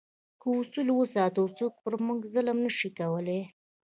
[0.39, 3.41] که اصول وساتو، څوک پر موږ ظلم نه شي کولای.